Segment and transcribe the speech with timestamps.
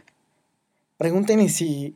[0.97, 1.95] Pregúntenle si,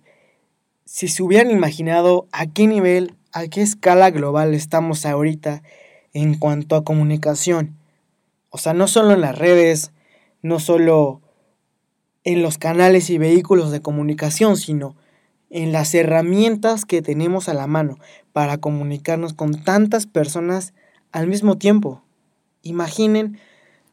[0.84, 5.62] si se hubieran imaginado a qué nivel, a qué escala global estamos ahorita
[6.12, 7.78] en cuanto a comunicación.
[8.50, 9.92] O sea, no solo en las redes,
[10.42, 11.22] no solo
[12.24, 14.96] en los canales y vehículos de comunicación, sino
[15.48, 17.98] en las herramientas que tenemos a la mano
[18.34, 20.74] para comunicarnos con tantas personas
[21.10, 22.02] al mismo tiempo.
[22.62, 23.38] Imaginen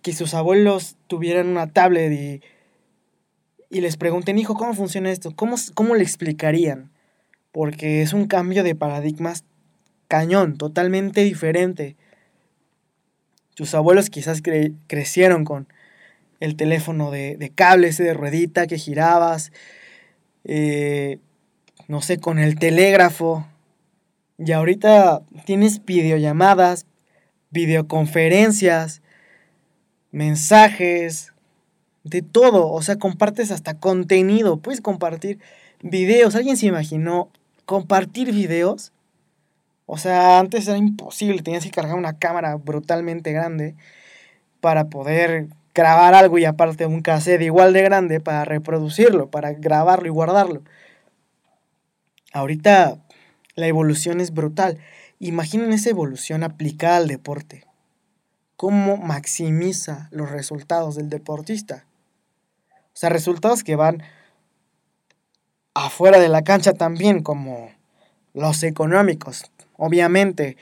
[0.01, 2.41] que sus abuelos tuvieran una tablet y,
[3.69, 5.35] y les pregunten, hijo, ¿cómo funciona esto?
[5.35, 6.91] ¿Cómo, ¿Cómo le explicarían?
[7.51, 9.43] Porque es un cambio de paradigmas
[10.07, 11.95] cañón, totalmente diferente.
[13.55, 14.41] Tus abuelos quizás
[14.87, 15.67] crecieron con
[16.39, 19.51] el teléfono de, de cable, ese de ruedita que girabas,
[20.43, 21.19] eh,
[21.87, 23.45] no sé, con el telégrafo.
[24.37, 26.85] Y ahorita tienes videollamadas,
[27.49, 29.01] videoconferencias,
[30.11, 31.33] mensajes,
[32.09, 32.69] de todo.
[32.71, 34.57] O sea, compartes hasta contenido.
[34.57, 35.39] Puedes compartir
[35.81, 36.35] videos.
[36.35, 37.29] ¿Alguien se imaginó
[37.65, 38.91] compartir videos?
[39.85, 41.41] O sea, antes era imposible.
[41.41, 43.75] Tenías que cargar una cámara brutalmente grande
[44.59, 50.07] para poder grabar algo y aparte un cassette igual de grande para reproducirlo, para grabarlo
[50.07, 50.63] y guardarlo.
[52.33, 52.97] Ahorita
[53.55, 54.77] la evolución es brutal.
[55.19, 57.65] Imaginen esa evolución aplicada al deporte.
[58.55, 61.86] ¿Cómo maximiza los resultados del deportista?
[62.97, 64.01] O sea, resultados que van
[65.75, 67.69] afuera de la cancha también, como
[68.33, 69.51] los económicos.
[69.77, 70.57] Obviamente,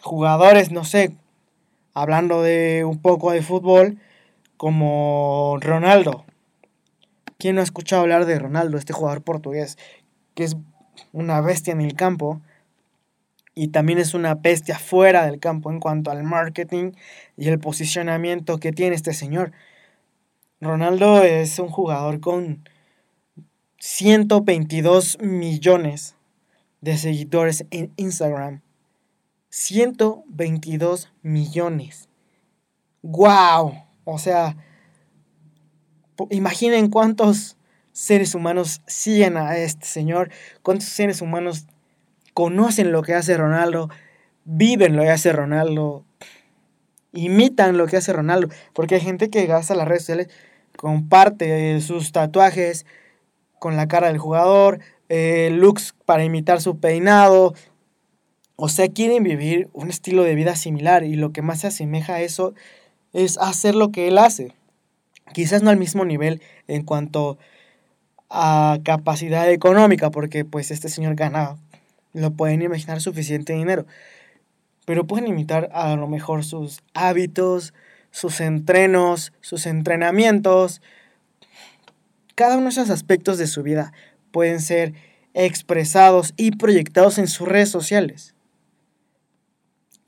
[0.00, 1.10] jugadores, no sé,
[1.94, 3.98] hablando de un poco de fútbol,
[4.56, 6.24] como Ronaldo.
[7.38, 9.78] ¿Quién no ha escuchado hablar de Ronaldo, este jugador portugués,
[10.36, 10.56] que es
[11.10, 12.40] una bestia en el campo
[13.56, 16.92] y también es una bestia fuera del campo en cuanto al marketing
[17.36, 19.50] y el posicionamiento que tiene este señor?
[20.62, 22.68] Ronaldo es un jugador con
[23.80, 26.14] 122 millones
[26.80, 28.62] de seguidores en Instagram.
[29.48, 32.08] 122 millones.
[33.02, 33.74] ¡Wow!
[34.04, 34.56] O sea,
[36.30, 37.56] imaginen cuántos
[37.90, 40.30] seres humanos siguen a este señor,
[40.62, 41.66] cuántos seres humanos
[42.34, 43.90] conocen lo que hace Ronaldo,
[44.44, 46.04] viven lo que hace Ronaldo,
[47.12, 50.28] imitan lo que hace Ronaldo, porque hay gente que gasta las redes sociales,
[50.76, 52.86] comparte sus tatuajes
[53.58, 57.54] con la cara del jugador, eh, looks para imitar su peinado,
[58.56, 62.14] o sea, quieren vivir un estilo de vida similar y lo que más se asemeja
[62.14, 62.54] a eso
[63.12, 64.54] es hacer lo que él hace.
[65.32, 67.38] Quizás no al mismo nivel en cuanto
[68.30, 71.56] a capacidad económica, porque pues este señor gana,
[72.12, 73.86] lo pueden imaginar, suficiente dinero.
[74.86, 77.74] Pero pueden imitar a lo mejor sus hábitos,
[78.12, 80.80] sus entrenos, sus entrenamientos.
[82.36, 83.92] Cada uno de esos aspectos de su vida
[84.30, 84.94] pueden ser
[85.34, 88.36] expresados y proyectados en sus redes sociales.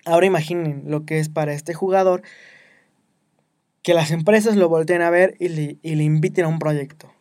[0.05, 2.23] Ahora imaginen lo que es para este jugador
[3.83, 7.13] que las empresas lo volteen a ver y le, y le inviten a un proyecto.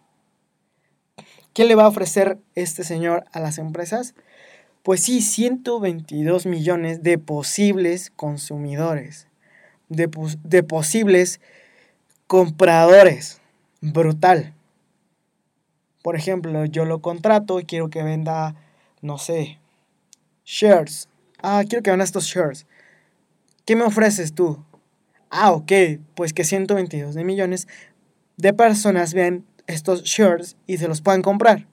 [1.53, 4.15] ¿Qué le va a ofrecer este señor a las empresas?
[4.81, 9.27] Pues sí, 122 millones de posibles consumidores,
[9.95, 11.39] de, posibles
[12.27, 13.41] compradores.
[13.81, 14.53] Brutal.
[16.01, 18.55] Por ejemplo, yo lo contrato y quiero que venda,
[19.01, 19.59] no sé,
[20.45, 21.09] shares.
[21.41, 22.65] Ah, quiero que venda estos shares.
[23.65, 24.63] ¿Qué me ofreces tú?
[25.29, 25.71] Ah, ok,
[26.15, 27.67] pues que 122 de millones
[28.37, 31.67] de personas vean estos shirts y se los puedan comprar.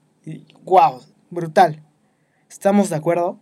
[0.63, 1.83] Wow, brutal.
[2.49, 3.39] ¿Estamos de acuerdo?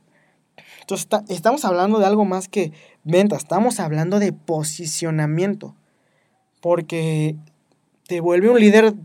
[0.90, 2.72] Entonces estamos hablando de algo más que
[3.04, 5.76] venta, estamos hablando de posicionamiento.
[6.62, 7.36] Porque
[8.08, 8.96] te vuelve un líder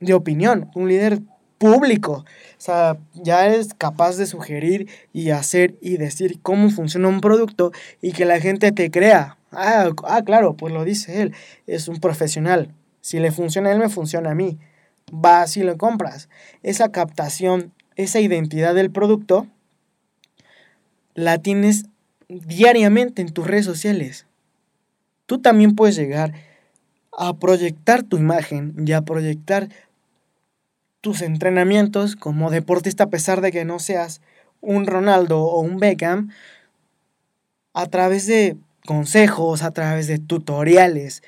[0.00, 1.22] de opinión, un líder
[1.56, 2.12] público.
[2.12, 7.72] O sea, ya eres capaz de sugerir y hacer y decir cómo funciona un producto
[8.02, 9.38] y que la gente te crea.
[9.50, 11.34] Ah, ah, claro, pues lo dice él.
[11.66, 12.74] Es un profesional.
[13.00, 14.58] Si le funciona a él, me funciona a mí.
[15.10, 16.28] Vas y lo compras.
[16.62, 19.46] Esa captación, esa identidad del producto,
[21.24, 21.86] la tienes
[22.28, 24.26] diariamente en tus redes sociales.
[25.26, 26.32] Tú también puedes llegar
[27.16, 29.68] a proyectar tu imagen y a proyectar
[31.00, 34.20] tus entrenamientos como deportista a pesar de que no seas
[34.60, 36.30] un Ronaldo o un Beckham
[37.72, 38.56] a través de
[38.86, 41.22] consejos, a través de tutoriales,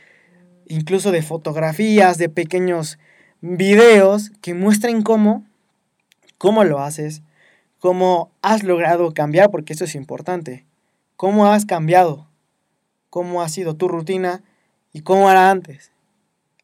[0.66, 2.98] incluso de fotografías, de pequeños
[3.40, 5.44] videos que muestren cómo,
[6.38, 7.22] cómo lo haces,
[7.82, 10.64] cómo has logrado cambiar, porque eso es importante,
[11.16, 12.28] cómo has cambiado,
[13.10, 14.44] cómo ha sido tu rutina
[14.92, 15.90] y cómo era antes.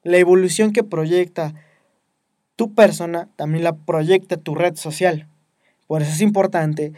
[0.05, 1.55] La evolución que proyecta
[2.55, 5.27] tu persona también la proyecta tu red social.
[5.89, 6.93] Por eso es importante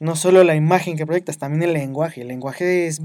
[0.00, 2.22] no solo la imagen que proyectas, también el lenguaje.
[2.22, 3.00] El lenguaje es,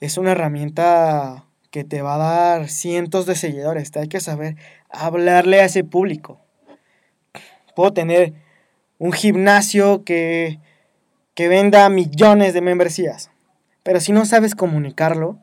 [0.00, 3.90] es una herramienta que te va a dar cientos de seguidores.
[3.90, 4.56] Te hay que saber
[4.88, 6.40] hablarle a ese público.
[7.76, 8.48] Puedo tener
[9.00, 10.60] un gimnasio que,
[11.34, 13.30] que venda millones de membresías.
[13.82, 15.38] Pero si no sabes comunicarlo,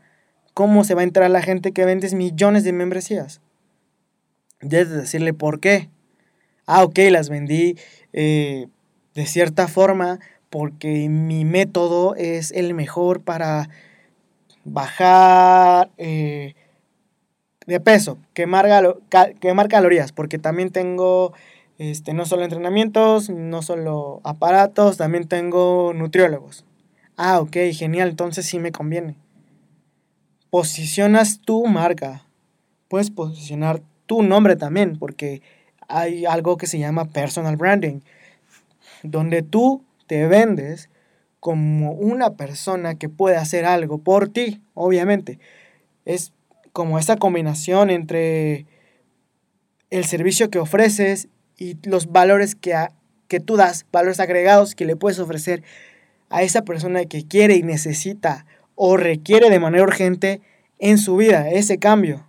[0.54, 3.42] ¿cómo se va a entrar la gente que vendes millones de membresías?
[4.62, 5.90] Debes decirle por qué.
[6.68, 7.78] Ah, ok, las vendí
[8.14, 8.68] eh,
[9.16, 10.20] de cierta forma
[10.52, 13.70] porque mi método es el mejor para
[14.66, 16.54] bajar eh,
[17.66, 18.68] de peso, quemar,
[19.40, 21.34] quemar calorías, porque también tengo
[21.78, 26.66] este, no solo entrenamientos, no solo aparatos, también tengo nutriólogos.
[27.16, 29.16] Ah, ok, genial, entonces sí me conviene.
[30.50, 32.26] Posicionas tu marca.
[32.88, 35.42] Puedes posicionar tu nombre también, porque
[35.88, 38.00] hay algo que se llama personal branding,
[39.04, 40.90] donde tú te vendes
[41.40, 45.40] como una persona que puede hacer algo por ti, obviamente.
[46.06, 46.34] Es
[46.74, 48.66] como esa combinación entre
[49.90, 52.76] el servicio que ofreces y los valores que,
[53.28, 55.64] que tú das, valores agregados que le puedes ofrecer
[56.30, 58.46] a esa persona que quiere y necesita
[58.76, 60.42] o requiere de manera urgente
[60.80, 62.28] en su vida ese cambio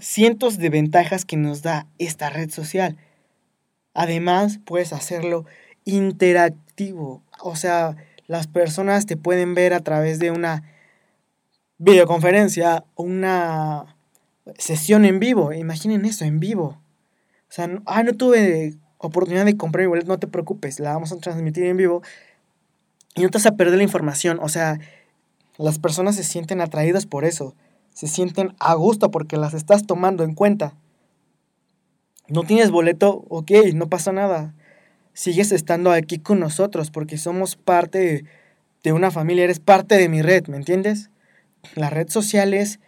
[0.00, 2.96] cientos de ventajas que nos da esta red social.
[3.94, 5.44] Además, puedes hacerlo
[5.84, 7.22] interactivo.
[7.40, 10.64] O sea, las personas te pueden ver a través de una
[11.78, 13.96] videoconferencia o una
[14.58, 15.52] sesión en vivo.
[15.52, 16.80] Imaginen eso, en vivo.
[17.50, 20.92] O sea, no, ah, no tuve oportunidad de comprar mi boleto, no te preocupes, la
[20.92, 22.02] vamos a transmitir en vivo.
[23.16, 24.38] Y no te vas a perder la información.
[24.40, 24.78] O sea,
[25.58, 27.54] las personas se sienten atraídas por eso
[27.94, 30.74] se sienten a gusto porque las estás tomando en cuenta.
[32.28, 34.54] No tienes boleto, ok, no pasa nada.
[35.12, 38.24] sigues estando aquí con nosotros porque somos parte
[38.82, 41.10] de, una familia, eres parte de mi red, ¿me entiendes?
[41.74, 42.80] La red social es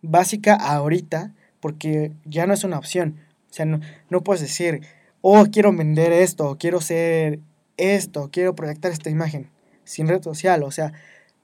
[0.00, 3.16] básica ahorita porque ya no es una opción.
[3.50, 4.82] O sea, no, no puedes decir,
[5.22, 7.40] oh, quiero vender esto, quiero ser
[7.76, 9.50] esto, quiero proyectar esta imagen
[9.84, 10.62] sin red social.
[10.62, 10.92] O sea,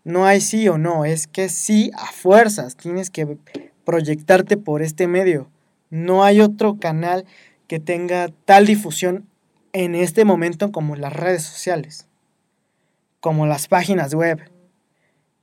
[0.05, 3.39] no hay sí o no, es que sí a fuerzas, tienes que
[3.85, 5.51] proyectarte por este medio.
[5.91, 7.25] No hay otro canal
[7.67, 9.27] que tenga tal difusión
[9.73, 12.07] en este momento como las redes sociales,
[13.21, 14.41] como las páginas web,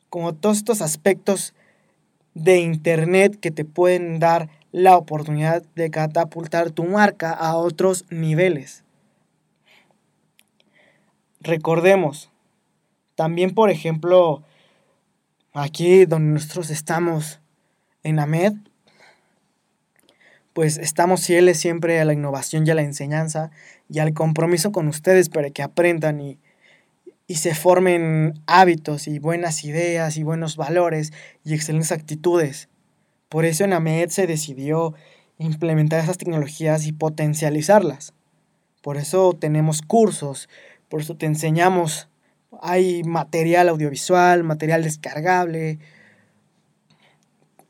[0.10, 1.54] como todos estos aspectos
[2.34, 8.84] de Internet que te pueden dar la oportunidad de catapultar tu marca a otros niveles.
[11.40, 12.32] Recordemos,
[13.16, 14.44] también por ejemplo,
[15.54, 17.40] aquí donde nosotros estamos
[18.02, 18.54] en AMED,
[20.54, 23.52] pues estamos fieles siempre a la innovación y a la enseñanza
[23.90, 26.40] y al compromiso con ustedes para que aprendan y,
[27.28, 31.14] y se formen hábitos y buenas ideas y buenos valores
[31.44, 32.70] y excelentes actitudes.
[33.34, 34.94] Por eso en AMED se decidió
[35.40, 38.14] implementar esas tecnologías y potencializarlas.
[38.84, 40.50] Por eso tenemos cursos,
[40.88, 42.10] por eso te enseñamos,
[42.62, 45.80] hay material audiovisual, material descargable,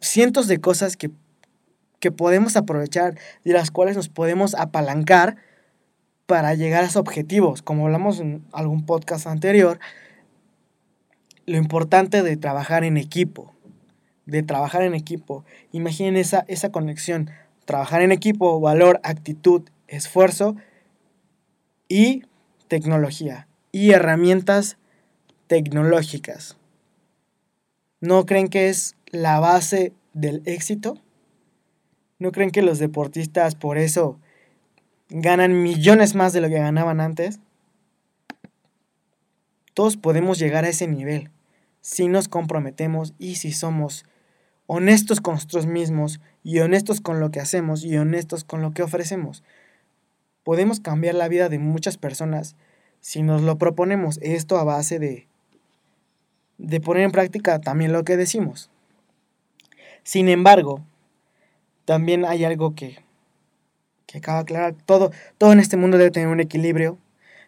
[0.01, 1.11] cientos de cosas que,
[2.01, 5.37] que podemos aprovechar, de las cuales nos podemos apalancar
[6.25, 7.61] para llegar a esos objetivos.
[7.61, 9.79] Como hablamos en algún podcast anterior,
[11.45, 13.52] lo importante de trabajar en equipo,
[14.25, 15.43] de trabajar en equipo.
[15.71, 17.29] Imaginen esa, esa conexión,
[17.65, 20.55] trabajar en equipo, valor, actitud, esfuerzo
[21.87, 22.23] y
[22.67, 24.77] tecnología y herramientas
[25.47, 26.57] tecnológicas.
[27.99, 31.01] ¿No creen que es la base del éxito?
[32.19, 34.19] ¿No creen que los deportistas por eso
[35.09, 37.39] ganan millones más de lo que ganaban antes?
[39.73, 41.31] Todos podemos llegar a ese nivel
[41.81, 44.05] si nos comprometemos y si somos
[44.67, 48.83] honestos con nosotros mismos y honestos con lo que hacemos y honestos con lo que
[48.83, 49.43] ofrecemos.
[50.43, 52.55] Podemos cambiar la vida de muchas personas
[52.99, 54.19] si nos lo proponemos.
[54.21, 55.27] Esto a base de,
[56.57, 58.69] de poner en práctica también lo que decimos.
[60.03, 60.81] Sin embargo,
[61.85, 62.99] también hay algo que,
[64.05, 64.75] que acaba de aclarar.
[64.85, 66.97] Todo, todo en este mundo debe tener un equilibrio.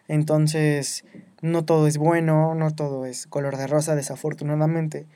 [0.08, 1.04] Entonces,
[1.42, 5.06] no todo es bueno, no todo es color de rosa, desafortunadamente.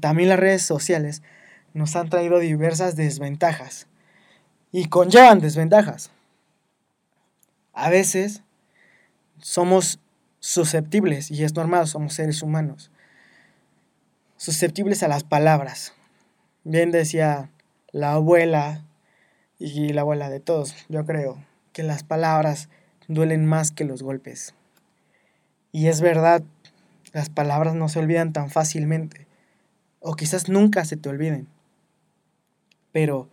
[0.00, 1.22] También las redes sociales
[1.74, 3.86] nos han traído diversas desventajas
[4.72, 6.10] y conllevan desventajas.
[7.72, 8.42] A veces
[9.40, 10.00] somos
[10.40, 12.90] susceptibles, y es normal, somos seres humanos,
[14.36, 15.92] susceptibles a las palabras.
[16.64, 17.50] Bien decía
[17.92, 18.84] la abuela
[19.58, 21.42] y la abuela de todos, yo creo,
[21.72, 22.68] que las palabras
[23.06, 24.54] duelen más que los golpes.
[25.70, 26.42] Y es verdad,
[27.12, 29.27] las palabras no se olvidan tan fácilmente,
[30.00, 31.48] o quizás nunca se te olviden.
[32.92, 33.28] Pero,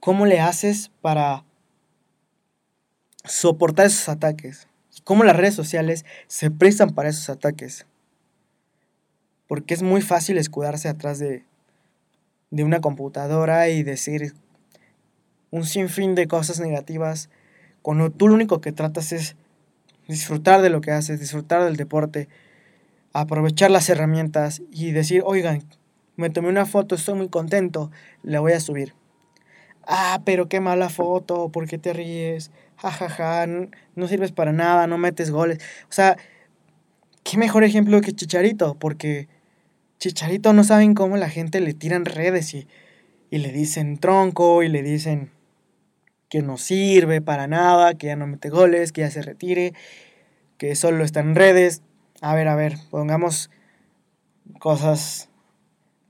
[0.00, 1.44] ¿cómo le haces para
[3.24, 4.68] soportar esos ataques?
[5.04, 7.86] ¿Cómo las redes sociales se prestan para esos ataques?
[9.46, 11.44] Porque es muy fácil escudarse atrás de,
[12.50, 14.34] de una computadora y decir
[15.50, 17.28] un sinfín de cosas negativas
[17.82, 19.36] cuando tú lo único que tratas es
[20.06, 22.28] disfrutar de lo que haces, disfrutar del deporte,
[23.12, 25.64] aprovechar las herramientas y decir, oigan,
[26.16, 27.90] me tomé una foto, estoy muy contento,
[28.22, 28.94] la voy a subir.
[29.86, 32.50] Ah, pero qué mala foto, ¿por qué te ríes?
[32.76, 35.58] Ja, ja, ja, no, sirves para nada, no metes goles.
[35.84, 36.16] O sea,
[37.24, 39.28] qué mejor ejemplo que Chicharito, porque
[39.98, 42.68] Chicharito no saben cómo la gente le tiran redes y,
[43.30, 45.30] y le dicen tronco y le dicen
[46.28, 49.74] que no sirve para nada, que ya no mete goles, que ya se retire,
[50.58, 51.82] que solo está en redes.
[52.20, 53.50] A ver, a ver, pongamos
[54.58, 55.28] cosas,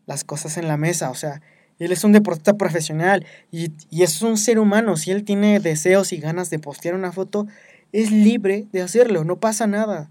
[0.07, 1.41] las cosas en la mesa, o sea,
[1.79, 4.97] él es un deportista profesional y, y, es un ser humano.
[4.97, 7.47] Si él tiene deseos y ganas de postear una foto,
[7.93, 10.11] es libre de hacerlo, no pasa nada.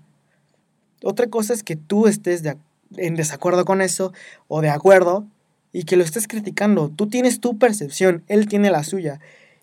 [1.04, 2.44] Otra cosa es que tú estés
[2.98, 4.14] en desacuerdo con eso
[4.48, 5.28] o de acuerdo
[5.72, 6.90] y que lo estés criticando.
[6.90, 9.20] Tú tienes tu percepción, él tiene la suya.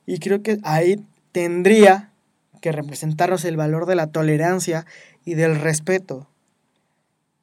[0.07, 2.13] Y creo que ahí tendría
[2.61, 4.87] que representarnos el valor de la tolerancia
[5.27, 6.27] y del respeto.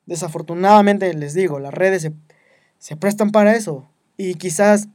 [0.07, 2.13] Desafortunadamente, les digo, las redes se,
[2.79, 3.87] se prestan para eso.
[4.17, 4.87] Y quizás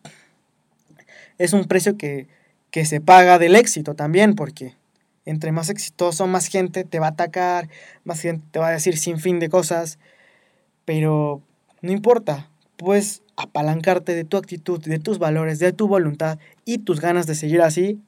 [1.38, 2.26] es un precio que,
[2.72, 4.74] que se paga del éxito también, porque
[5.24, 7.68] entre más exitoso, más gente te va a atacar,
[8.04, 9.98] más gente te va a decir sin fin de cosas,
[10.84, 11.42] pero
[11.82, 17.00] no importa, puedes apalancarte de tu actitud, de tus valores, de tu voluntad y tus
[17.00, 18.00] ganas de seguir así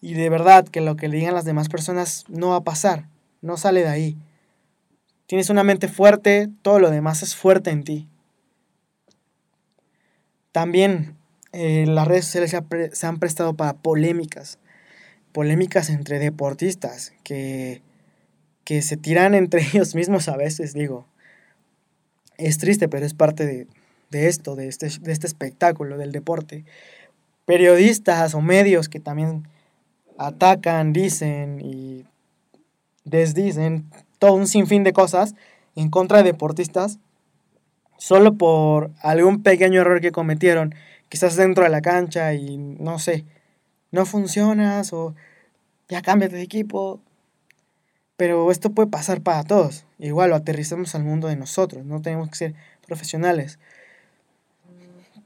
[0.00, 3.08] Y de verdad que lo que le digan las demás personas no va a pasar,
[3.44, 4.16] no sale de ahí.
[5.26, 8.08] Tienes una mente fuerte, todo lo demás es fuerte en ti.
[10.50, 11.16] También
[11.52, 12.56] eh, las redes sociales
[12.92, 14.58] se, han prestado para polémicas,
[15.32, 17.82] polémicas entre deportistas que,
[18.64, 21.06] que se tiran entre ellos mismos a veces, digo.
[22.38, 23.66] Es triste, pero es parte de,
[24.10, 26.64] de esto, de este, de este espectáculo, del deporte.
[27.44, 29.46] Periodistas o medios que también
[30.16, 32.06] atacan, dicen y
[33.04, 35.34] desdicen todo un sinfín de cosas
[35.76, 36.98] en contra de deportistas
[37.98, 40.74] solo por algún pequeño error que cometieron,
[41.08, 43.24] quizás dentro de la cancha y no sé,
[43.92, 45.14] no funcionas o
[45.88, 47.00] ya cámbiate de equipo.
[48.16, 49.86] Pero esto puede pasar para todos.
[49.98, 52.54] Igual lo aterrizamos al mundo de nosotros, no tenemos que ser
[52.86, 53.58] profesionales.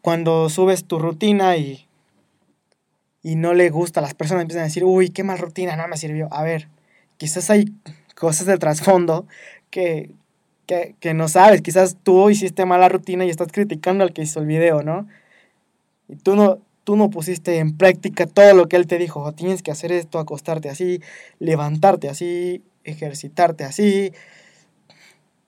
[0.00, 1.86] Cuando subes tu rutina y,
[3.22, 5.96] y no le gusta, las personas empiezan a decir, uy, qué mal rutina, no me
[5.96, 6.28] sirvió.
[6.32, 6.68] A ver,
[7.18, 7.66] quizás hay
[8.14, 9.26] cosas de trasfondo
[9.70, 10.10] que,
[10.66, 11.60] que, que no sabes.
[11.60, 15.06] Quizás tú hiciste mala rutina y estás criticando al que hizo el video, ¿no?
[16.08, 19.30] Y tú no, tú no pusiste en práctica todo lo que él te dijo.
[19.32, 21.02] Tienes que hacer esto, acostarte así,
[21.38, 24.12] levantarte así, ejercitarte así.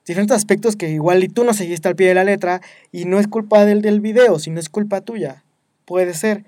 [0.06, 2.60] Diferentes aspectos que igual y tú no seguiste al pie de la letra
[2.92, 5.44] y no es culpa del, del video, sino es culpa tuya.
[5.84, 6.44] Puede ser.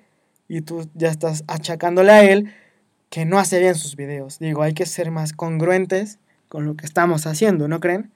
[0.49, 2.53] Y tú ya estás achacándole a él
[3.13, 4.39] que no hace bien sus videos.
[4.39, 8.11] Digo, hay que ser más congruentes con lo que estamos haciendo, ¿no creen?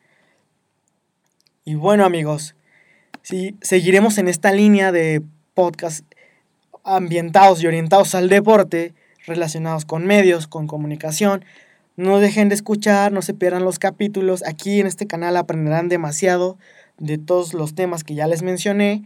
[1.66, 2.56] Y bueno, amigos,
[3.20, 5.20] si seguiremos en esta línea de
[5.52, 6.02] podcast
[6.82, 8.94] ambientados y orientados al deporte,
[9.26, 11.44] relacionados con medios, con comunicación.
[11.96, 14.42] No dejen de escuchar, no se pierdan los capítulos.
[14.46, 16.56] Aquí en este canal aprenderán demasiado
[16.96, 19.04] de todos los temas que ya les mencioné.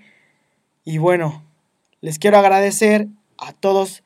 [0.85, 1.43] Y bueno,
[2.01, 4.05] les quiero agradecer a todos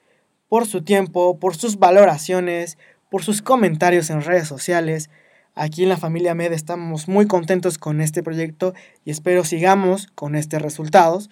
[0.55, 2.79] por su tiempo, por sus valoraciones,
[3.11, 5.11] por sus comentarios en redes sociales.
[5.57, 8.73] Aquí en la familia Med estamos muy contentos con este proyecto
[9.05, 11.29] y espero sigamos con estos resultados.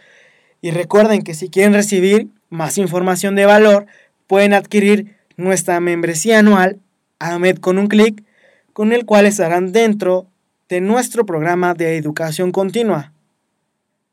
[0.61, 3.87] Y recuerden que si quieren recibir más información de valor,
[4.27, 6.81] pueden adquirir nuestra membresía anual
[7.21, 8.25] AMED con un clic,
[8.73, 10.27] con el cual estarán dentro
[10.69, 13.13] de nuestro programa de educación continua.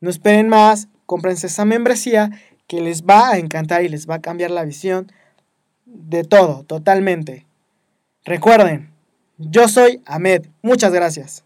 [0.00, 2.30] No esperen más, cómprense esa membresía
[2.70, 5.10] que les va a encantar y les va a cambiar la visión
[5.86, 7.44] de todo, totalmente.
[8.24, 8.90] Recuerden,
[9.38, 10.46] yo soy Ahmed.
[10.62, 11.42] Muchas gracias.